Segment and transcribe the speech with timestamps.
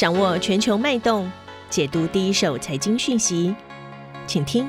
[0.00, 1.30] 掌握全球脉动，
[1.68, 3.54] 解读第一手财经讯息，
[4.26, 4.66] 请听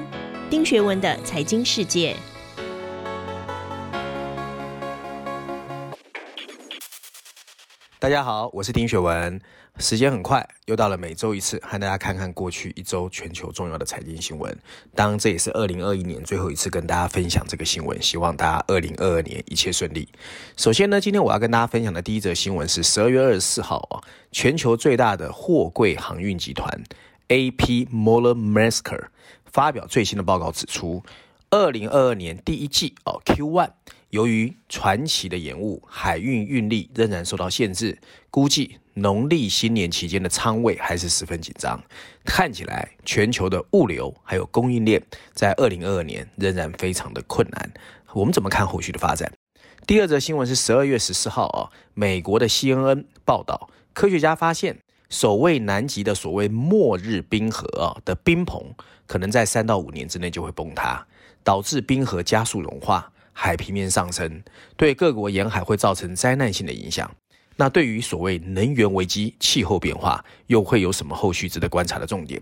[0.50, 2.14] 丁学文的财经世界。
[8.02, 9.40] 大家好，我是丁雪文。
[9.78, 14.58] 时间很快，又到了每周一次，和大家看看过去一周全球重要的财经新闻。
[14.96, 18.02] 当然，这也是二零二一年最后一次跟大家分享这个新闻。
[18.02, 20.10] 希望大家二零二二年一切顺利。
[20.58, 26.84] 首先呢，今天我要跟大家分享的第一则新闻是十二月二十四号啊，全球最大的货柜航运集团
[27.28, 27.86] A.P.
[27.86, 29.00] Moller-Maersk
[29.46, 31.04] 发表最新的报告，指出，
[31.52, 33.70] 二零二二年第一季哦 Q1。
[34.12, 37.98] 由于船期的延误，海运运力仍然受到限制，
[38.30, 41.82] 估计农历新年期间的仓位还是十分紧张。
[42.26, 45.02] 看起来全球的物流还有供应链
[45.32, 47.72] 在二零二二年仍然非常的困难。
[48.12, 49.32] 我们怎么看后续的发展？
[49.88, 54.78] 第二则新闻是十二月十四号啊，美国的 CNN 报道，科学家发现
[55.10, 58.76] 守卫南极的所谓末日冰河啊的冰棚，
[59.08, 61.08] 可能在三到五年之内就会崩塌，
[61.46, 63.10] 导致冰河加速融化。
[63.34, 64.42] 海平面上升，
[64.76, 67.10] 对各国沿海会造成灾难性的影响。
[67.58, 72.42] 那对于所谓能源危机、气候变化，又会有什么后续值得观察的重点？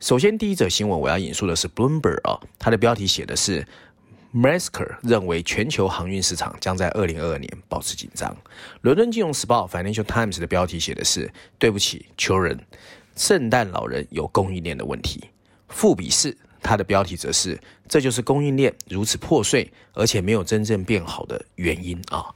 [0.00, 3.66] 首先，第一则新闻我要引述的是 Bloomberg 啊，它的标题写的是
[4.34, 8.34] Maersk 认为全球航运市场将在二零二二年保持紧张。
[8.82, 12.58] 伦敦金融时报 Financial Times 的标题写的是对不起，穷人，
[13.14, 15.30] 圣诞老人有供应链的问题。
[15.68, 16.36] 富比士。
[16.66, 22.26] 它的标题则是：“这就是供应链如此破碎，而且没有真正变好的原因啊！”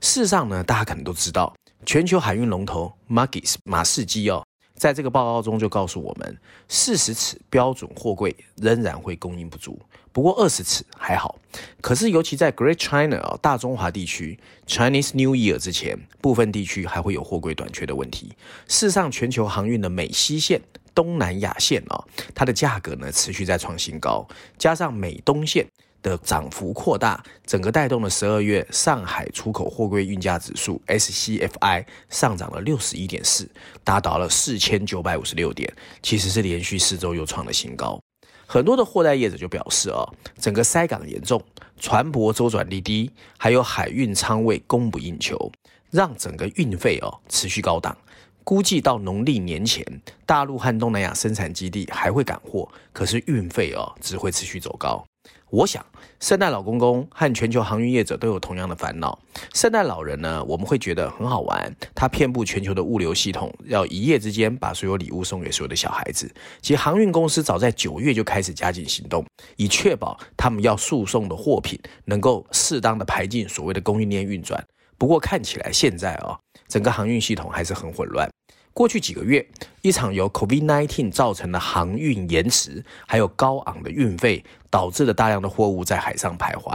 [0.00, 1.52] 事实上呢，大家可能都知道，
[1.86, 4.44] 全球海运龙头 Maersk 马士基哦，
[4.76, 9.80] 在这个报告中就告诉我们，四十尺标准货柜仍然会供应不足，
[10.12, 11.36] 不过二十尺还好。
[11.80, 18.28] 可是，尤其在 Great China 啊，大中华地区 Chinese New Year 之前，部分地区还会有货柜短缺的问题。
[18.68, 20.60] 事实上，全球航运的美西线。
[20.98, 22.04] 东南亚线啊，
[22.34, 24.26] 它的价格呢持续在创新高，
[24.58, 25.64] 加上美东线
[26.02, 33.48] 的涨幅扩大，整个带动了十二月上海出口货柜运价指数 SCFI 上涨了六十一点四，
[33.84, 35.72] 达到了四千九百五十六点，
[36.02, 38.00] 其实是连续四周又创了新高。
[38.44, 40.02] 很多的货代业者就表示啊，
[40.40, 41.40] 整个塞港严重，
[41.78, 45.52] 船舶周转率低，还有海运舱位供不应求，
[45.92, 47.96] 让整个运费哦持续高档。
[48.48, 49.84] 估计到农历年前，
[50.24, 55.04] 大陆和东南亚生产基地还会赶货，可是运费哦只会持续走高。
[55.50, 55.84] 我想，
[56.18, 59.18] 圣诞老公公和全球航运业者都有同样的烦恼。
[59.52, 66.34] 圣诞老人呢，我们会觉得很好玩，他遍布全球的物流系统，要一夜之间把所有礼物送给所有的小孩子。
[66.62, 69.22] 其实航运公司早在九月就开始加紧行动，
[69.56, 74.66] 以确保他们要输送的货品能够适当的排进所谓的供应链运转。
[74.96, 78.26] 不过看起来现在、哦，整个航运系统还是很混乱。
[78.78, 79.44] 过去几个月，
[79.82, 86.72] 一场由 COVID-19 造成的航运延迟，还有高昂的运费，导致了大量的货物在海上徘徊。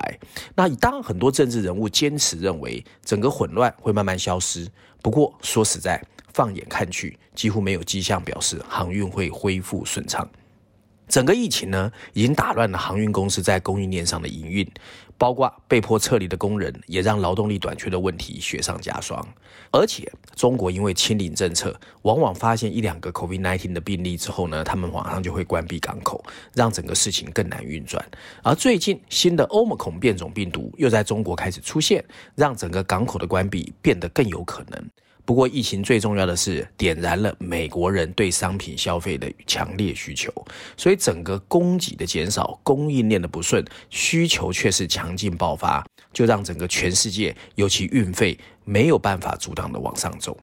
[0.54, 4.68] 那当很多政治人物坚持认为整个混乱会慢慢消失，
[5.02, 6.04] 不过说实在，
[6.34, 10.30] 放眼看去，几乎没有迹象表示航运会恢复顺畅。
[11.14, 14.68] 整个疫情呢，已经打乱了航运公司在供应链上的营运，
[15.16, 19.24] 包括被迫撤离的工人，也让劳动力短缺的问题雪上加霜。
[19.70, 26.26] 而且，中国因为清零政策，往往发现一两个 COVID-19 的病例之后呢，他们马上就会关闭港口，
[26.56, 28.04] 让整个事情更难运转。
[28.42, 32.04] 而最近新的欧姆孔变种病毒又在中国开始出现，
[32.34, 34.84] 让整个港口的关闭变得更有可能。
[35.26, 40.30] 不过，疫情最重要的是点燃了美国人对商品消费的强烈需求，
[40.76, 50.38] 所以整个供给的减少、供应链的不顺，需求却是强劲爆发，就让整个全世界，尤其运费没有办法阻挡的往上走。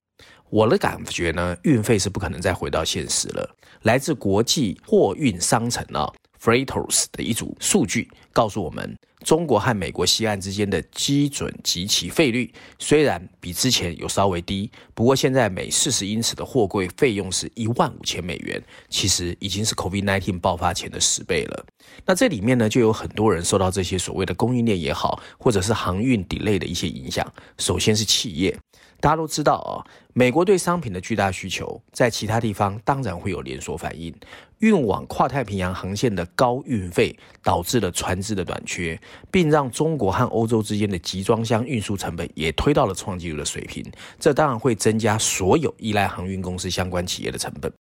[0.48, 3.56] 我的感觉呢，运费是不可能再回到现实了。
[3.82, 6.10] 来自国际货运商城啊。
[6.42, 21.66] Freightos 的一组数据告诉我们，中国和美国西岸之间的基准及其费率虽然比之前有稍微低，不过现在每四十英尺的货柜费用是一万五千美元，其实已经是 COVID-19 爆发前的十倍了。
[22.06, 27.30] 那这里面呢，就有很多人受到这些所谓的供应链也好，或者是航运 delay 的一些影响。
[27.58, 28.56] 首先是企业。
[29.00, 29.80] 大家都知道啊，
[30.12, 34.14] 美国对商品的巨大需求，在其他地方当然会有连锁反应。
[34.58, 39.00] 运往跨太平洋航线的高运费，导致了船只的短缺，
[39.30, 43.82] 并让中国和欧洲之间的集装箱运输成本也推到了创纪录的水平。
[44.18, 47.72] 这当然会增加所有依赖航运公司相关企业的成本。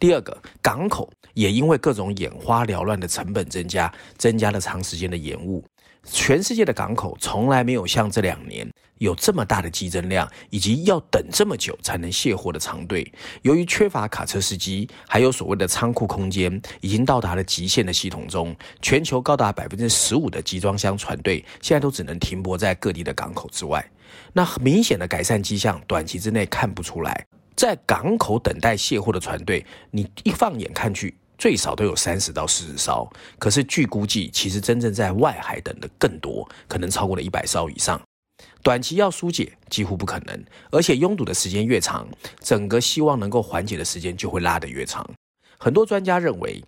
[0.00, 5.64] 第二个，港口也因为各种眼花缭乱的成本增加，增加了长时间的延误。
[6.04, 8.68] 全世界的港口从来没有像这两年
[8.98, 13.10] 有这么大的激增量，以及要等这么久才能卸货的长队。
[13.42, 23.84] 由于缺乏卡车司机，还有所谓的仓库空间已经到达了极限的系统中，全球高达百分之十五的集装箱船队现在都只能停泊在各地的港口之外。
[24.32, 27.26] 那明显的改善迹象，短期之内看不出来。
[27.56, 33.08] 在港口等待卸货的船队，你一放眼看去，最少都有三十到四十艘。
[33.38, 38.00] 可是据估计，其实真正在外海等的更多，可能超过了一百艘以上。
[38.62, 42.08] 短期要疏解几乎不可能，而且拥堵的时间越长，
[42.40, 45.08] 整个希望能够缓解的时间就会拉得越长。
[45.58, 46.62] 很多专家认为，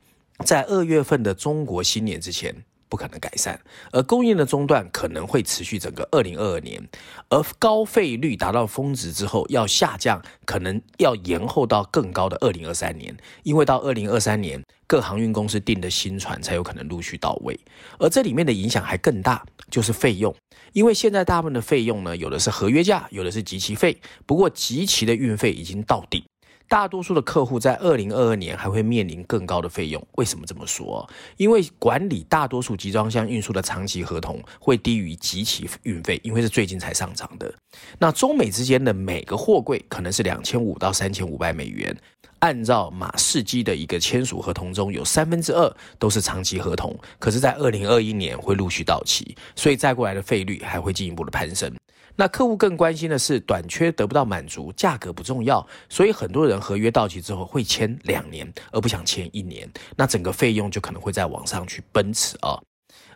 [0.45, 2.55] 在二月份的中国新年之前，
[2.89, 3.61] 不可能改善，
[3.93, 6.83] 而供应的中断可能会持续整个二零二二年，
[7.29, 17.59] 而高费率达到峰值之后要下降，可能要延后到更高的二零二三年，因为到二零二三年各航运公司订的新船才有可能陆续到位，
[17.99, 20.35] 而这里面的影响还更大，就是费用，
[20.73, 26.23] 因为现在大部分的费用呢，有的是合约价，有的是集齐费，不过集齐的运费已经到顶。
[26.69, 30.05] 大多数的客户在二零二二年还会面临更高的费用。
[30.13, 31.09] 为什么这么说？
[31.37, 37.53] 因为管理大多数集装箱运输的长期合同会低于集齐运费，因为是最近才上涨的。
[37.99, 41.97] 那中美之间的每个货柜可能是两千五到三千五百美元。
[42.41, 51.73] 按照马士基的一个签署合同中，有三分之二都是长期合同，可是，在二零二一年会陆续到期，所以再过来的费率还会进一步的攀升。
[52.17, 62.59] 那客户更关心的是短缺得不到满足，价格不重要，所以很多人合约到期之后会签两年，而不想签一年，那整个费用就可能会再往上去奔驰啊。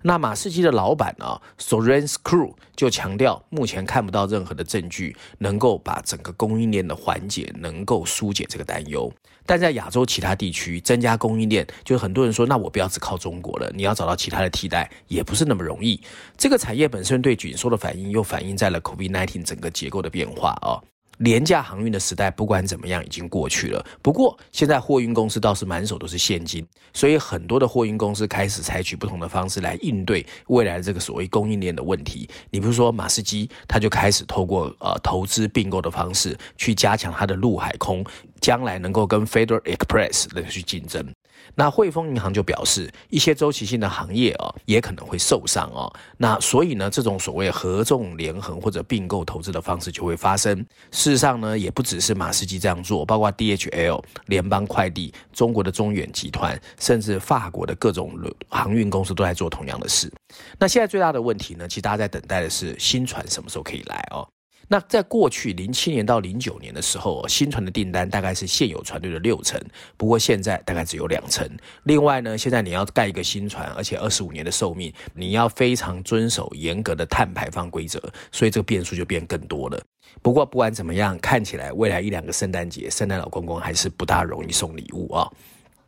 [0.03, 9.13] 那马士基的老板啊，Soren Skru 就强调，目前看不到任何的证据能够把整个供应链的环节能够疏解这个担忧。
[9.47, 16.01] 但在亚洲其他地区增加供应链，就很多人说，那我不要只靠中国了，你要找到其他的替代也不是那么容易。
[16.37, 20.79] 这个产业本身对紧缩的反应，又反映在了 COVID-19 整个结构的变化啊。
[21.19, 32.27] 廉价航运的时代不管怎么样已经过去了，不过现在货运公司倒是满手都是现金，所以很多的货运公司开始采取不同的方式来应对未来的这个所谓供应链的问题。
[32.49, 38.03] 你比如说马士基，他就开始透过呃投资并购的方式去加强它的陆海空，
[38.41, 41.07] 将来能够跟 Federal Express 来去竞争。
[41.55, 45.91] 那汇丰银行就表示，一些周期性的行业啊，也可能会受伤哦。
[46.19, 50.57] 那所以呢，这种所谓合纵连横或者并购投资的方式就会发生。
[50.91, 58.13] 事实上呢，也不只是马士基这样做，包括 DHL、联邦快递、中国的中远集团，甚至法国的各种
[58.49, 60.13] 航运公司都在做同样的事。
[60.59, 64.29] 那现在最大的问题呢，其实大家在等待的是新船什么时候可以来哦。
[64.73, 69.61] 那在过去零七年到零九年的时候，新船的订单大概是现有船队的六成，
[69.97, 71.45] 不过现在大概只有两成。
[71.83, 78.01] 另外呢，现在你要盖一个新船，而且二十五年的寿命，你要非常遵守严格的碳排放规则，
[78.31, 79.83] 所以这个变数就变更多了。
[80.23, 85.29] 不过不管怎么样，看起来未来一两个圣诞节，圣诞老公公还是不大容易送礼物啊。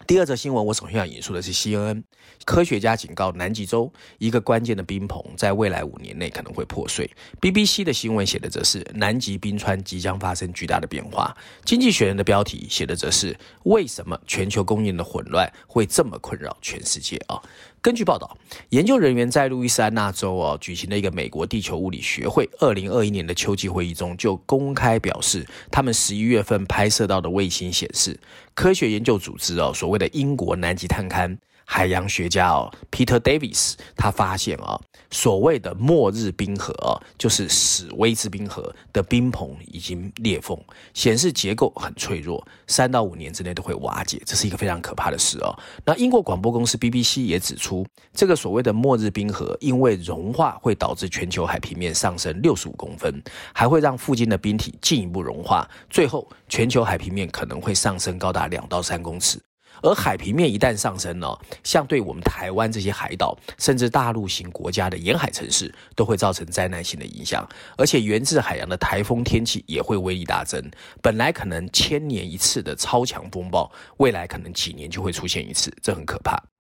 [0.06, 2.02] 第二则新闻，我首先要引述的是 CNN，
[2.44, 7.08] 科学家警告南极洲一个关键的冰棚在未来五年内可能会破碎。
[7.40, 11.34] BBC 的新闻写的则是南极冰川即将发生巨大的变化。
[11.64, 17.40] 经济学人的标题写的则是为什么全球供应的混乱会这么困扰全世界啊？
[17.82, 18.38] 根据报道，
[18.68, 28.16] 研究人员在路易斯安那州哦举行的一个美国地球物理学会二零二一年的秋季会议中，就公开表示，他们十一月份拍摄到的卫星显示，
[28.54, 31.36] 科学研究组织哦所谓的英国南极探勘。
[31.64, 34.78] 海洋学家哦，Peter Davis，他发现啊，
[35.10, 40.58] 所谓的末日冰河啊，就是史威兹冰河的冰棚已经裂缝，
[40.92, 45.58] 显示结构很脆弱，三到五年之内都会瓦解，这是一个非常可怕的事哦。
[45.84, 53.22] 那英国广播公司 BBC 也指出，这个所谓的末日冰河，因为融化会导致全球海平面上升六十五公分，
[53.54, 59.40] 还会让附近的冰体进一步融化，最后全球海平面可能会上升高达两到三公尺。
[59.82, 61.28] 而海平面一旦上升呢，
[61.62, 67.46] 像对我们台湾这些海岛，甚至大陆型国家的沿海城市，都会造成灾难性的影响。
[67.76, 70.62] 而且源自海洋的台风天气也会威力大增。
[71.02, 76.51] 本来可能千年一次的超强风暴，未来可能几年就会出现一次，这很可怕。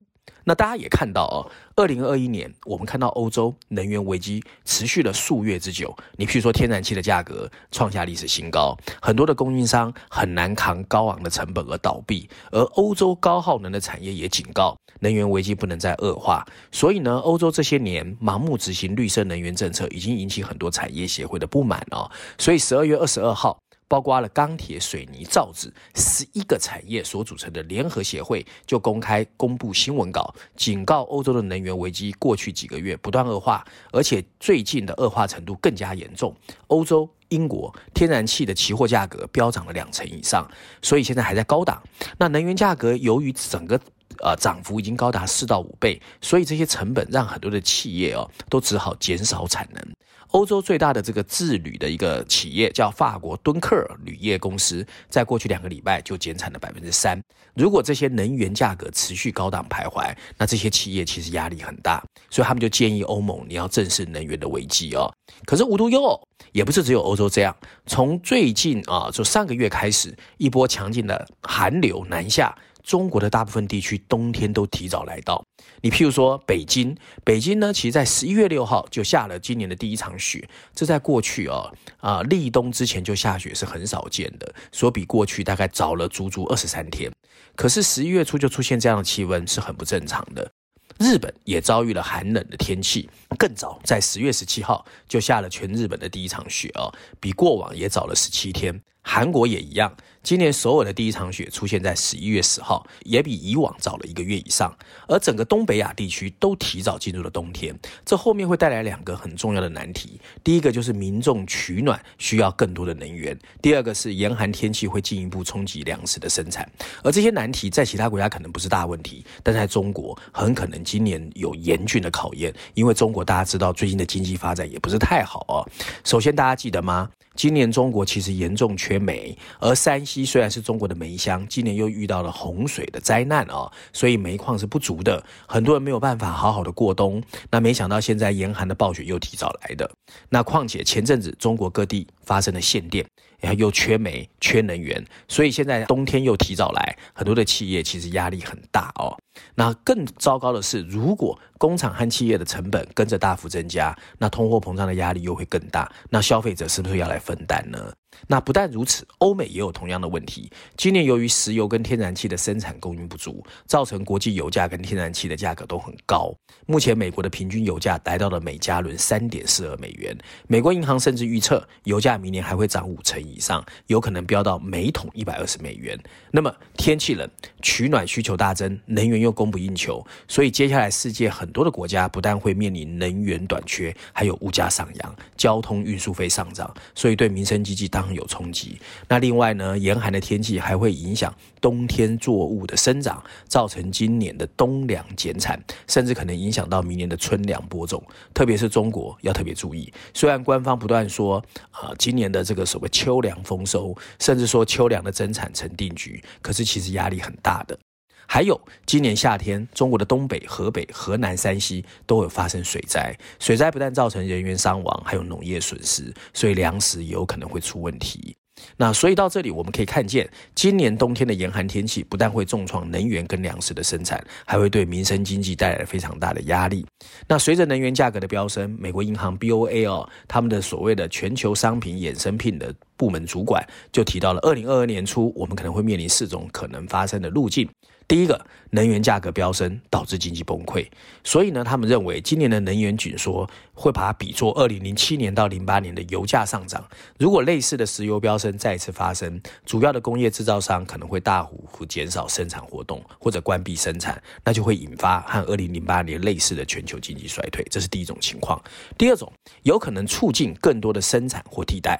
[0.44, 5.94] 那大家也看到哦，二零二一年我们看到欧洲能源危机持续了数月之久。
[6.16, 16.44] 你譬如说天然气的价格创下历史新高，很多的供应商很难扛高昂的成本而倒闭，而欧洲高耗能的产业也警告能源危机不能再恶化。
[16.72, 22.10] 所以呢，欧洲这些年盲目执行绿色能源政策，已经引起很多产业协会的不满哦。
[22.36, 23.61] 所以十二月二十二号。
[23.92, 36.34] 包括了钢铁、水泥、造纸十一个产业所组成的联合协会，就公开公布新闻稿，警告欧洲的能源危机过去几个月不断恶化，而且最近的恶化程度更加严重。
[36.68, 41.82] 欧洲、英国天然气的期货价格飙涨了两成以上，所以现在还在高档。
[42.16, 43.78] 那能源价格由于整个
[44.18, 49.82] 呃，涨幅已经高达四到五倍，所以这些成本让很多的企业哦，都只好减少产能。
[50.28, 57.20] 欧洲最大的这个制铝的一个企业叫法国敦刻尔铝业公司，在过去两个礼拜就减产了百分之三。
[57.54, 65.12] 如果这些能源价格持续高档徘徊，那这些企业其实压力很大，所以他们就建议欧盟你要正视能源的危机哦。
[65.44, 66.18] 可是无独有偶，
[66.52, 67.54] 也不是只有欧洲这样，
[67.84, 72.56] 从最近啊，就上个月开始，一波强劲的寒流南下。
[72.82, 75.42] 中国的大部分地区冬天都提早来到。
[75.80, 87.10] 你譬如说北京，北京呢，其实在十一月六号就下了今年的第一场雪，这在过去哦啊、立冬之前就下雪是很少见的，所以比过去大概早了足足二十三天。
[87.54, 90.50] 可是十一月初就出现这样的气温是很不正常的。
[90.98, 93.08] 日本也遭遇了寒冷的天气，
[93.38, 98.80] 更早在十月十七号就下了全日本的第一场雪哦，比过往也早了十七天。
[99.02, 99.92] 韩国也一样，
[100.22, 104.74] 今年首尔的第一场雪出现在十一月十号，也比以往早了一个月以上。
[105.08, 116.70] 而整个东北亚地区都提早进入了冬天，这后面会带来两个很重要的难题：第一个就是民众取暖需要更多的能源；第二个是严寒天气会进一步冲击粮食的生产。
[117.02, 125.66] 而这些难题在其他国家可能不是大问题，但在中国很可能今年有严峻的考验，因为中国大家知道最近的经济发展也不是太好哦。
[126.04, 127.10] 首先，大家记得吗？
[127.34, 137.22] 今年中国其实严重缺煤，而山西虽然是中国的煤乡，今年又遇到了洪水的灾难啊，所以煤矿是不足的，很多人没有办法好好的过冬。
[137.50, 139.90] 那没想到现在严寒的暴雪又提早来的，
[140.28, 143.06] 那况且前阵子中国各地发生了限电，
[143.42, 149.18] 然后又缺煤、缺能源，所以现在冬天又提早来，很多的企业其实压力很大哦。
[149.56, 155.90] 那更糟糕的是，如果工厂和企业的成本跟着大幅增加，那通货膨胀的压力又会更大。
[156.08, 157.92] 那消费者是不是要来分担呢？
[158.28, 160.50] 那不但如此，欧美也有同样的问题。
[160.76, 166.34] 今年由于石油跟天然气的生产供应不足，造成国际油价跟天然气的价格都很高。
[166.66, 170.16] 目前美国的平均油价来到了每加仑三点四二美元。
[170.46, 175.98] 美国银行甚至预测，油价明年还会涨五成以上，有可能飙到每桶一百二十美元。
[176.30, 177.28] 那么天气冷，
[177.60, 188.78] 取暖需求大增，能源又供不应求，所以接下来世界很多的国家不但会面临能源短缺，还有物价上扬，交通运输费上涨，所以对民生经济当有冲击。
[189.06, 198.02] 那另外呢，严寒的天气还会影响冬天作物的生长，造成今年的冬粮减产，甚至可能影响到明年的春粮播种。
[198.32, 201.36] 特别是中国要特别注意，虽然官方不断说
[201.70, 207.78] 啊、今年的这个所谓秋粮丰收，甚至说秋粮的增产成定局，可是其实压力很大的。
[208.26, 213.14] 还有，今年夏天，中国的东北、河北、河南、山西都有发生水灾。
[213.38, 218.34] 水灾不但造成人员伤亡，还有农业损失，所以粮食也有可能会出问题。
[218.76, 226.86] 那所以到这里，我们可以看见，今年冬天的严寒天气不但会重创能源跟粮食的生产，还会对民生经济带来非常大的压力。
[227.26, 237.68] 那随着能源价格的飙升，美国银行 BOA 哦，他们的所谓的全球商品衍生品的部门主管就提到了，二零二二年初我们可能会面临四种可能发生的路径。
[238.08, 240.86] 第一个，能源价格飙升导致经济崩溃，
[241.24, 246.84] 所以呢，他们认为今年的能源紧缩会把它比作二零零七年到零八年的油价上涨。
[247.18, 257.64] 如果类似的石油飙升再次发生，主要的工业制造商可能会大幅减少生产活动或者关闭生产，那就会引发和二零零八年类似的全球经济衰退。
[257.70, 258.62] 这是第一种情况。
[258.98, 259.32] 第二种，
[259.62, 261.98] 有可能促进更多的生产或替代。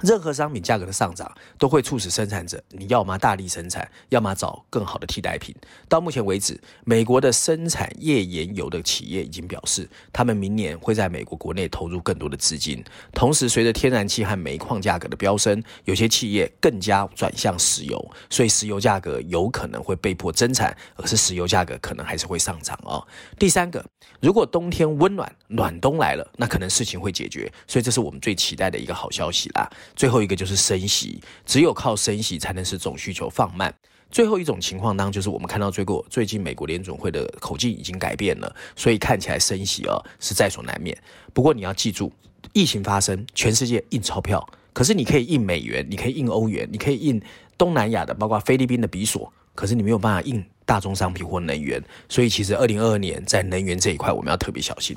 [0.00, 5.54] 任何商品价格的上涨，都会促使生产者你要么大力生产，要么找更好的替代品。
[5.88, 12.82] 到目前为止，美国的生产页岩油的企业已经表示，他们明年会在美国国内投入更多的资金。
[13.12, 23.04] 同时，随着天然气和煤矿价格的飙升，有些企业更加转向石油，所以石油价格有可能会被迫增产，而是石油价格可能还是会上涨哦。
[23.38, 23.84] 第三个，
[24.20, 29.68] 如果冬天温暖，暖冬来了，那可能事情会解决，所以这是我们最期待的一个好消息啦。
[29.96, 33.74] 最后一个就是升息，只有靠升息才能使总需求放慢。
[34.10, 40.96] 最后一种情况当，就是我们看到最过最近美国联总会的口径已经改变了，所以看起来升息哦是在所难免。
[41.34, 42.10] 不过你要记住，
[42.54, 44.42] 疫情发生，全世界印钞票，
[44.72, 47.20] 可是你可以印美元，你可以印欧元，你可以印
[47.58, 51.82] 东南亚的，包括菲律宾的比索，可是你没有办法印大宗商品或能源。
[52.08, 54.96] 所以其实二零二二年在能源这一块，我们要特别小心。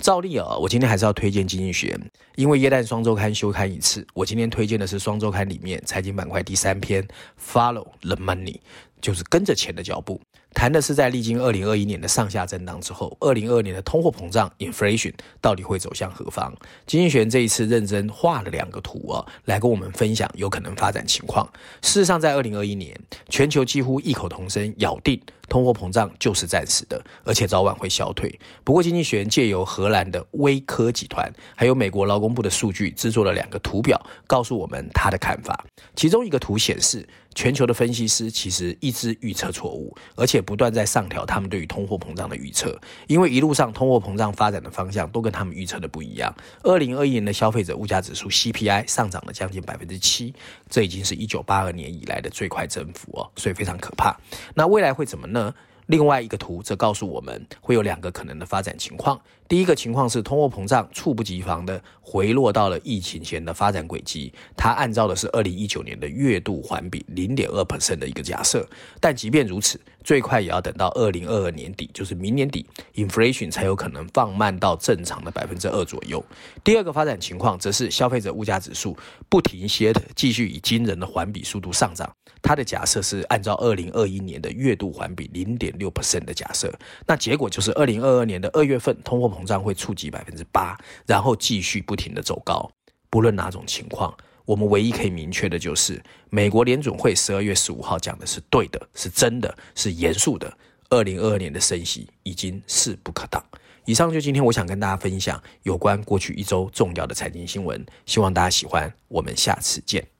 [0.00, 1.98] 照例啊，我今天还是要推荐《经济学》，
[2.36, 7.06] 因为耶诞双周刊休刊一次，我今天推荐的是双周刊里面财经板块第三篇
[7.40, 8.58] ，Follow the Money，
[9.00, 10.20] 就是跟着钱的脚步。
[10.54, 16.54] 谈的是在历经二零二一年的上下震荡之后，二零二二年的通货膨胀 （inflation） 到底会走向何方？
[16.86, 21.46] 经济学人这一次认真画了两个图啊，来跟我们分享有可能发展情况。
[21.82, 28.38] 事实上，在二零二一年，全球几乎异口同声咬定通货膨胀就是暂时的，而且早晚会消退。
[28.62, 35.64] 不过，经济学人借由荷兰的威科集团还有美国劳工部的数据，制作了两个图表，告诉我们他的看法。
[35.96, 46.34] 其中一个图显示，全球的分析师其实一直预测错误，而且不断在上调他们对于通货膨胀的预测，因为一路上通货膨胀发展的方向都跟他们预测的不一样。
[46.62, 50.34] 二零二一年的消费者物价指数 CPI 上涨了将近百分之七，
[50.70, 54.16] 这已经是一九八二年以来的最快增幅哦，所以非常可怕。
[54.54, 55.54] 那未来会怎么呢？
[55.86, 59.20] 另外一个图则告诉我们，会有两个可能的发展情况。
[59.46, 68.66] 第一个情况是通货膨胀猝不及防的回落到了疫情前的发展轨迹，它按照的是二零一九年的月度环比零点二 percent 的一个假设。
[68.98, 76.24] 但即便如此，最快也要等到二零二二年底，就是明年底，inflation 才有可能放慢到正常的百分之二左右。
[76.64, 78.96] 第二个发展情况则是消费者物价指数
[79.28, 82.10] 不停歇的继续以惊人的环比速度上涨。
[82.40, 86.72] 它的假设是按照二零二一年的月度环比零点点六 percent 的假设，
[87.06, 92.70] 那结果就是二零二二年的二月份通货膨胀会触及百分之八，然后继续不停的走高。
[93.10, 100.52] 不论哪种情况，我们唯一可以明确的就是，美国联准会十二月十五号讲的是对的，是真的，是严肃的。
[100.90, 103.42] 二零二二年的升息已经势不可挡。
[103.84, 108.92] 以上就今天我想跟大家分享有关过去一周重要的财经新闻，希望大家喜欢。
[109.08, 110.13] 我们下次见。